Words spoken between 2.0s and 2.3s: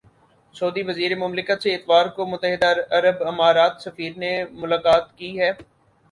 کو